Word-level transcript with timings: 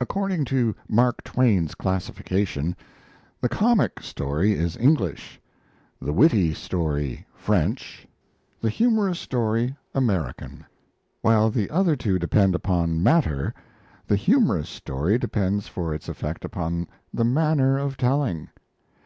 According 0.00 0.46
to 0.46 0.74
Mark 0.88 1.22
Twain's 1.22 1.74
classification, 1.74 2.74
the 3.38 3.50
comic 3.50 4.00
story 4.00 4.54
is 4.54 4.78
English, 4.78 5.42
the 6.00 6.14
witty 6.14 6.54
story 6.54 7.26
French, 7.34 8.08
the 8.62 8.70
humorous 8.70 9.18
story 9.20 9.76
American. 9.94 10.64
While 11.20 11.50
the 11.50 11.68
other 11.68 11.96
two 11.96 12.18
depend 12.18 12.54
upon 12.54 13.02
matter, 13.02 13.52
the 14.06 14.16
humorous 14.16 14.70
story 14.70 15.18
depends 15.18 15.68
for 15.68 15.92
its 15.94 16.08
effect 16.08 16.46
upon 16.46 16.86
the 17.12 17.24
manner 17.26 17.76
of 17.76 17.98
telling. 17.98 18.48